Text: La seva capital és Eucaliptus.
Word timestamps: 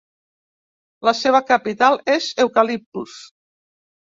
La 1.09 1.13
seva 1.19 1.43
capital 1.51 1.99
és 2.15 2.31
Eucaliptus. 2.45 3.19